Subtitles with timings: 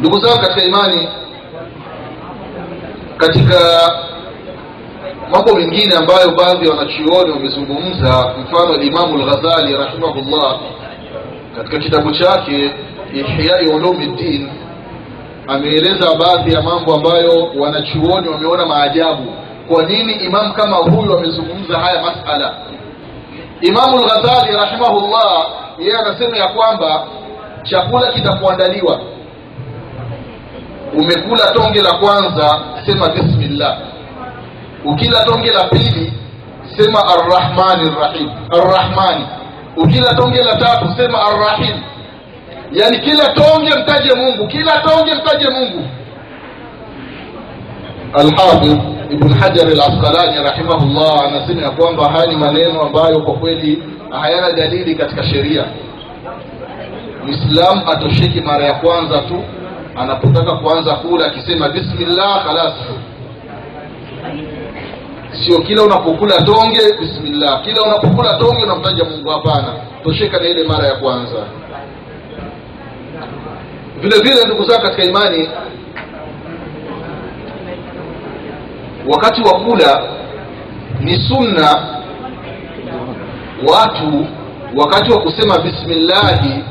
[0.00, 1.08] ndugu zangu katika imani
[3.16, 3.58] katika
[5.30, 10.60] mambo mengine ambayo baadhi ya wanachuoni wamezungumza mfano limamu lghazali rahimahullah
[11.56, 12.70] katika kitabu chake
[13.14, 14.50] ihyai ulumi ddin
[15.48, 19.32] ameeleza baadhi ya mambo ambayo wanachuoni wameona maajabu.
[19.68, 22.54] Kwa nini imamu kama huyu amezungumza haya masala?
[23.60, 25.46] Imamu lghazali rahimahullah
[25.78, 27.06] yeye anasema ya kwamba
[27.62, 29.00] chakula kitakuandaliwa
[30.94, 33.78] umekula tonge la kwanza sema bismillah.
[34.84, 36.12] Ukila tonge la pili
[36.76, 38.30] sema arrahmani rrahim.
[38.50, 39.26] Arrahmani.
[39.76, 41.76] Ukila tonge la tatu sema arrahim.
[42.72, 45.82] Yani kila tonge mtaje mungu kila tonge mtaje mungu.
[48.14, 54.52] Alhafidh ibn hajar alasqalani rahimahullah anasema ya kwamba haya ni maneno ambayo kwa kweli hayana
[54.52, 55.64] dalili katika sheria.
[57.24, 59.44] Mwislamu atosheki mara ya kwanza tu
[59.96, 62.72] anapotaka kuanza kula akisema bismillah khalas.
[65.44, 67.62] Sio kila unapokula tonge bismillah.
[67.64, 69.30] Kila unapokula tonge unamtaja mungu.
[69.30, 69.74] Hapana.
[70.04, 71.46] Tosheka na ile mara ya kwanza.
[74.00, 75.48] Vile vile ndugu zangu katika imani
[79.08, 80.02] wakati wa kula
[81.00, 81.86] ni sunna
[83.72, 84.26] watu
[84.76, 86.64] wakati wa kusema bismillahi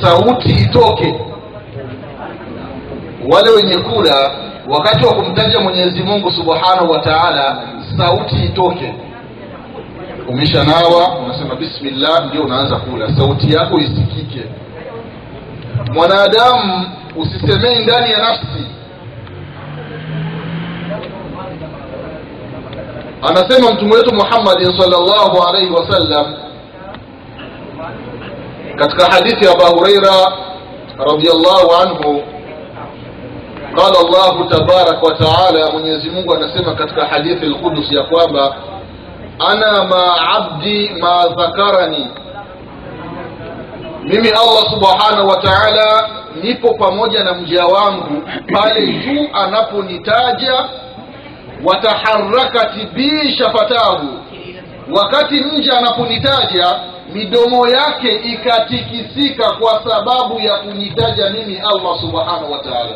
[0.00, 1.20] sauti itoke
[3.32, 4.30] wale wenye kula
[4.68, 7.62] wakati wa kumtaja mwenyezi mungu subhanahu wa taala
[7.96, 8.94] sauti itoke.
[10.28, 13.16] Umeshanawa unasema bismillah ndio unaanza kula.
[13.16, 14.42] Sauti yako isikike.
[15.94, 18.66] Mwanadamu usisemei ndani ya nafsi.
[23.22, 26.34] Anasema mtume wetu muhammadin salllahu alaihi wasallam
[28.76, 30.32] katika hadithi ya abu hureira
[30.98, 32.22] radiallahu anhu
[33.76, 38.56] qala llahu tabaraka wa taala mwenyezi mungu anasema katika hadithi lqudus ya kwamba
[39.38, 42.08] ana ma abdi ma dhakarani
[44.02, 46.08] mimi allah subhanahu wa taala
[46.42, 48.22] nipo pamoja na mja wangu
[48.52, 50.68] pale tu anaponitaja
[51.64, 54.08] wataharakati bi shafatahu.
[54.96, 56.80] Wakati mja anaponitaja
[57.12, 62.94] midomo yake ikatikisika kwa sababu ya kunitaja mimi allah subhanahu wa taala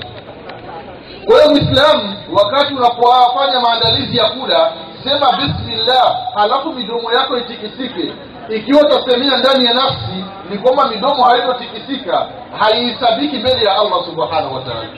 [1.26, 4.72] kwa hiyo mwislamu wakati unapofanya maandalizi ya kula
[5.04, 8.12] sema bismillah halafu midomo yako itikisike.
[8.48, 12.26] Ikiwa utasemea ndani ya nafsi ni kwamba midomo haitotikisika
[12.58, 14.88] haihesabiki mbele ya allah subhanahu wataala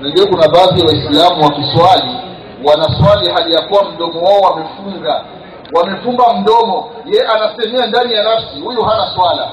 [0.00, 2.16] najua kuna baadhi ya waislamu wakiswali
[2.64, 5.24] wanaswali hali ya kuwa mdomo wao wamefunga.
[5.72, 9.48] Wamefumba mdomo ye anasemea ndani ya nafsi huyu hana swala.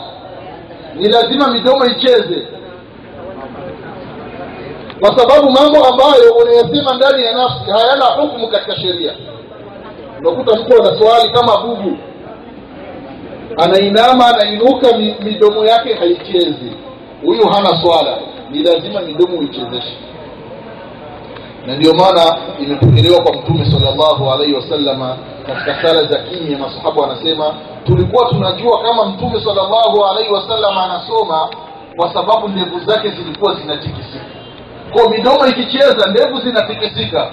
[0.94, 2.47] Ni lazima midomo icheze
[5.00, 9.13] kwa sababu mambo ambayo unayasema ndani ya nafsi hayana hukumu katika sheria.
[10.19, 11.97] Unakuta mtu anaswali kama bubu.
[13.57, 16.72] Anainama anainuka midomo yake haichezi.
[17.25, 18.17] Huyu hana swala.
[18.51, 19.97] Ni lazima midomo uichezeshe
[21.66, 25.17] na ndio maana imepokelewa kwa mtume salllahu alaihi wasalama
[25.47, 26.57] katika sala za kimya.
[26.57, 31.50] Masahaba wanasema tulikuwa tunajua kama mtume salllahu alaihi wasalama anasoma
[31.97, 34.25] kwa sababu ndevu zake zilikuwa zinatikisika
[34.95, 37.31] kwa midomo ikicheza ndevu zinatikisika.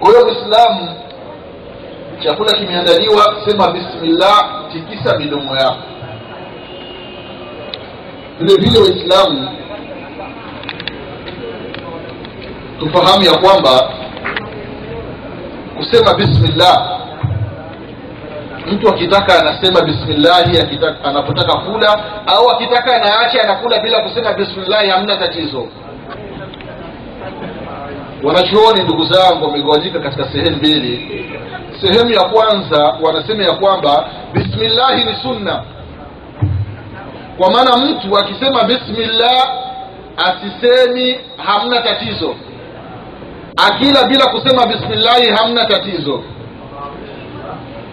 [0.00, 0.88] Kwa hiyo mwislamu
[2.24, 5.82] chakula kimeandaliwa sema bismillah tikisa midomo yako.
[8.38, 9.48] Vile vile waislamu
[12.78, 13.90] tufahamu ya kwamba
[15.76, 16.93] kusema bismillah
[18.66, 20.58] mtu akitaka anasema bismillahi
[21.04, 25.68] anapotaka kula au akitaka anaacha anakula bila kusema bismillahi hamna tatizo.
[28.22, 31.24] Wanachuoni ndugu zangu wamegawanyika katika sehemu mbili.
[31.80, 35.62] Sehemu ya kwanza wanasema ya kwamba bismillahi ni sunna.
[37.38, 39.52] Kwa maana mtu akisema bismillah
[40.16, 42.34] asisemi hamna tatizo.
[43.68, 46.22] Akila bila kusema bismillahi hamna tatizo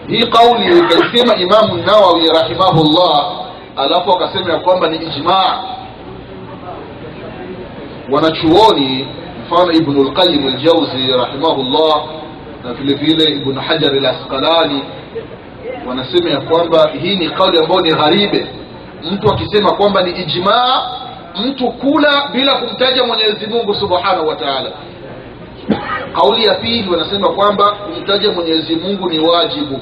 [0.08, 3.32] hii kauli ikaisema imamu nawawi rahimahullah
[3.76, 5.62] alafu akasema ya kwamba ni ijmaa
[8.10, 9.06] wanachuoni
[9.46, 12.02] mfano ibnu lqayim ljauzi rahimahullah
[12.64, 14.84] na vile vile ibnu hajar lasqalani
[15.88, 18.46] wanasema ya kwamba hii ni kauli ambayo ni gharibe.
[19.12, 20.90] Mtu akisema kwamba ni ijmaa
[21.46, 24.70] mtu kula bila kumtaja mwenyezi mungu subhanahu wa taala
[26.16, 29.80] kauli ya pili wanasema kwamba kumtaja mwenyezi mungu ni wajibu.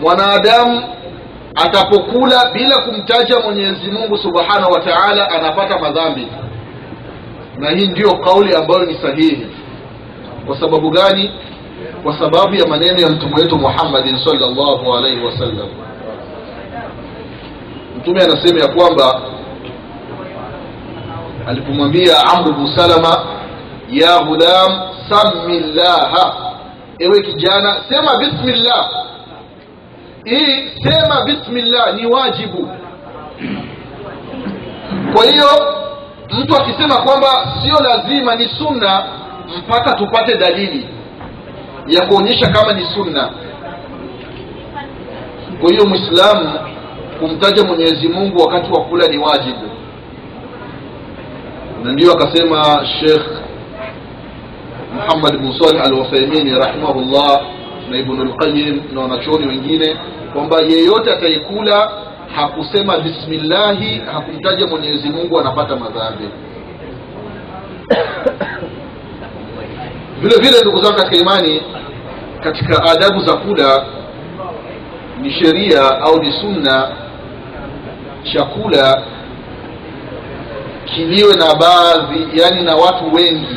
[0.00, 0.82] Mwanadamu
[1.54, 6.28] atapokula bila kumtaja mwenyezi mungu subhanahu wa taala anapata madhambi.
[7.58, 9.46] Na hii ndiyo kauli ambayo ni sahihi.
[10.46, 11.30] Kwa sababu gani?
[12.02, 15.68] Kwa sababu ya maneno ya mtume wetu muhammadin salllahu alaihi wasallam
[17.98, 19.20] mtume anasema ya kwamba
[21.46, 23.26] alipomwambia amru bnu salama
[23.90, 26.34] ya ghulam sami llaha
[26.98, 28.90] ewe kijana sema bismillah.
[30.24, 32.68] Hii sema bismillah ni wajibu.
[35.14, 35.46] Kwa hiyo
[36.30, 37.28] mtu akisema kwamba
[37.62, 39.04] sio lazima ni sunna
[39.58, 40.88] mpaka tupate dalili
[41.86, 43.30] ya kuonyesha kama ni sunna.
[45.60, 46.52] Kwa hiyo mwislamu
[47.20, 49.70] kumtaja mwenyezi mungu wakati wa kula ni wajibu.
[51.84, 53.26] Na ndio akasema shekh
[55.06, 57.40] muhammad bn salih al uthaimini rahimahullah
[57.90, 59.96] na ibnu lqayim na wanachuoni wengine
[60.32, 61.90] kwamba yeyote ataikula
[62.36, 66.28] hakusema bismillahi hakumtaja mwenyezi mungu anapata madhambi.
[70.20, 71.62] Vile vile ndugu zangu katika imani
[72.42, 73.86] katika adabu za kula
[75.20, 76.88] ni sheria au ni sunna
[78.32, 79.02] chakula
[80.84, 83.56] kiliwe na baadhi yani na watu wengi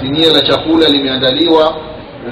[0.00, 1.76] sinia la chakula limeandaliwa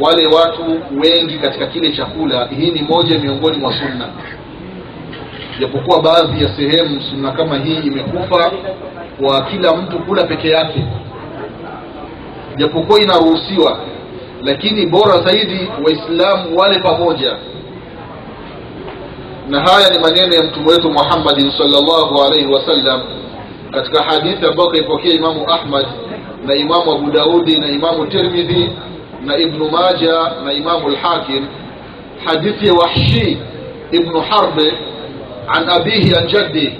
[0.01, 4.09] wale watu wengi katika kile chakula hii ni moja miongoni mwa sunna.
[5.61, 8.53] Japokuwa baadhi ya sehemu sunna kama hii imekufa
[9.21, 10.85] kwa kila mtu kula peke yake.
[12.57, 13.79] Japokuwa inaruhusiwa
[14.43, 17.37] lakini bora zaidi waislamu wale pamoja.
[19.49, 23.03] Na haya ni maneno ya mtume wetu muhammadin salllahu alaihi wasallam
[23.73, 25.87] katika hadithi ambayo kaipokea imamu ahmad
[26.47, 28.73] na imamu abu daudi na imamu tirmidhi
[29.25, 31.47] na ibnu maja na imamu lhakim
[32.25, 33.39] hadithi ya wahshi
[33.93, 34.73] ibnu harbe
[35.49, 36.79] an abihi an jaddi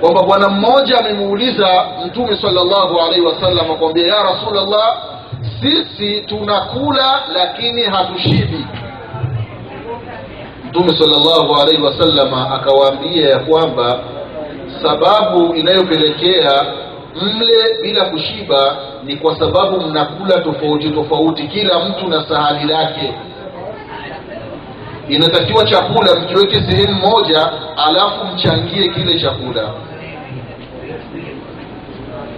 [0.00, 4.96] kwamba bwana mmoja amemuuliza mtume salllahu alaihi wasallam akwambia ya rasulllah
[5.60, 8.66] sisi tunakula lakini hatushibi.
[10.68, 13.98] Mtume salllahu alaihi wasalama akawaambia ya kwamba
[14.82, 16.64] sababu inayopelekea
[17.22, 23.14] mle bila kushiba ni kwa sababu mnakula tofauti tofauti kila mtu na sahani lake.
[25.08, 29.70] Inatakiwa chakula mkiweke sehemu moja alafu mchangie kile chakula.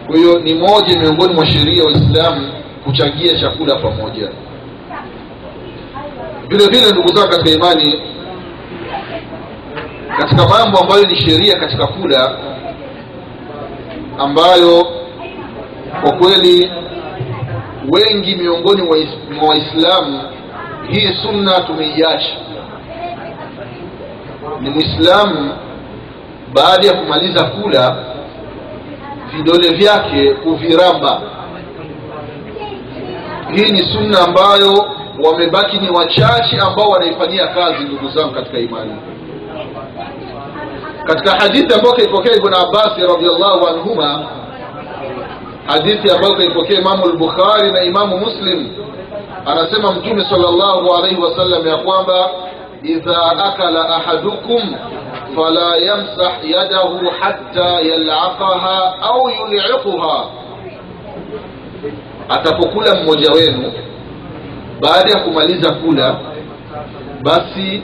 [0.07, 2.53] Kwa hiyo ni moja miongoni mwa sheria waislamu
[2.85, 4.29] kuchangia chakula pamoja.
[6.49, 8.03] Vile vile ndugu zangu katika imani
[10.19, 12.37] katika mambo ambayo ni sheria katika kula
[14.19, 14.87] ambayo
[16.03, 16.73] kwa kweli
[17.93, 20.21] wengi miongoni mwa waislamu
[20.89, 22.37] hii sunna tumeiacha.
[24.61, 25.53] Ni mwislamu
[26.55, 27.97] baada ya kumaliza kula
[29.37, 31.21] vidole vyake kuviramba
[33.55, 34.85] hii ni sunna ambayo
[35.25, 38.93] wamebaki ni wachache ambao wanaifanyia kazi ndugu zangu katika imani
[41.09, 44.27] katika hadithi ambayo kaipokea ibn abasi radiallahu anhuma
[45.67, 48.69] hadithi ambayo kaipokea imamu lbukhari na imamu muslim
[49.47, 52.31] anasema mtume salllahu alaihi wasallam ya kwamba
[52.83, 54.75] idha akala ahadukum
[55.37, 60.25] fala yamsah yadahu hatta yalaqaha au yuliquha
[62.29, 63.73] atapokula mmoja wenu
[64.81, 66.17] baada ya kumaliza kula
[67.23, 67.83] basi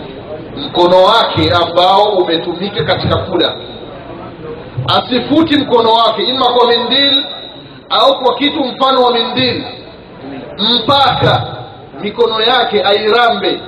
[0.56, 3.54] mkono wake ambao umetumika katika kula.
[4.88, 7.24] Asifuti mkono wake ima kwa mindil
[7.90, 9.64] au kwa kitu mfano wa mindil.
[10.58, 11.42] Mpaka
[12.00, 13.60] mikono yake airambe.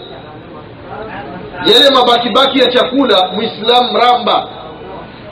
[1.66, 4.48] Yale mabakibaki ya chakula mwislamu ramba.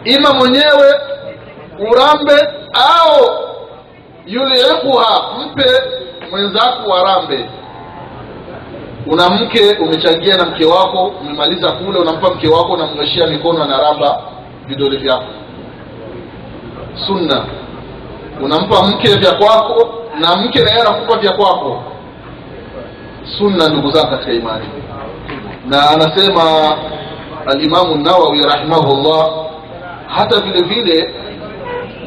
[0.05, 0.95] Ima mwenyewe
[1.91, 3.39] urambe au
[4.27, 5.65] yuliikuha mpe
[6.31, 7.51] mwenzako warambe
[9.07, 14.23] una mke umechangia na mke wako umemaliza kule unampa mke wako unamnyoshia mikono anaramba
[14.67, 15.25] vidole vyako.
[17.07, 17.45] Sunna.
[18.43, 21.83] Unampa mke vya kwako na mke naye anakupa vya kwako.
[23.39, 24.65] Sunna ndugu zangu katika imani.
[25.69, 26.43] Na anasema
[27.47, 29.31] alimamu nawawi rahimahullah
[30.07, 31.15] hata vile vile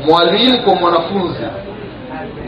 [0.06, 1.44] mwalimu kwa mwanafunzi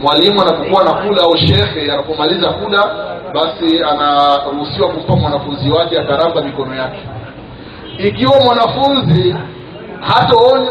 [0.01, 2.95] mwalimu anapokuwa na kula au shekhe anapomaliza kula
[3.33, 6.99] basi anaruhusiwa kumpa mwanafunzi wake akaramba mikono yake.
[7.97, 9.35] Ikiwa mwanafunzi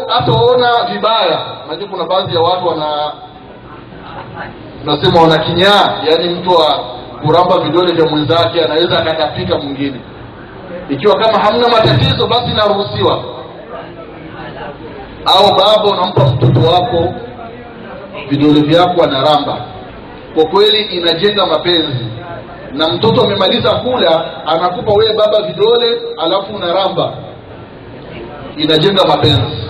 [0.09, 3.13] hataona vibaya najua kuna baadhi ya watu wana
[4.85, 6.85] tunasema wana kinyaa yaani mtu wa
[7.27, 10.01] kuramba vidole vya mwenzake anaweza akatapika mwingine.
[10.89, 13.25] Ikiwa kama hamna matatizo basi naruhusiwa.
[15.27, 17.15] Au baba unampa mtoto wako
[18.29, 19.65] vidole vyako anaramba.
[20.35, 22.07] Kwa kweli inajenga mapenzi
[22.73, 27.13] na mtoto amemaliza kula anakupa wewe baba vidole alafu unaramba.
[28.57, 29.68] Inajenga mapenzi